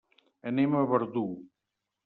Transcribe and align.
Anem 0.51 0.79
a 0.79 0.81
Verdú. 0.93 1.25